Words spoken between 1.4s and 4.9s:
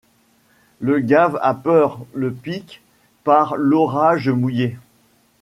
a peur, le pic, par l’orage mouillé